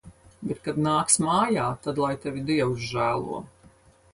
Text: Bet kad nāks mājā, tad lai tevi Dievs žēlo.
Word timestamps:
Bet 0.51 0.61
kad 0.67 0.77
nāks 0.85 1.17
mājā, 1.25 1.67
tad 1.83 2.01
lai 2.05 2.11
tevi 2.25 2.45
Dievs 2.49 2.89
žēlo. 2.95 3.45